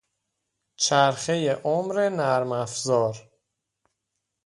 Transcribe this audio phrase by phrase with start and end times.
[0.75, 3.29] چرخه عمر نرم افزار